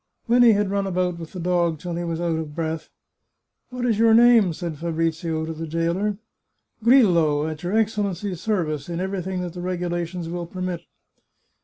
[0.25, 2.89] When he had run about with the dog till he was out of breath
[3.69, 6.17] —"What is your name?" said Fabrizio to the jailer."
[6.83, 10.81] Grillo, at your Excellency's service, in everything that the regulations will permit."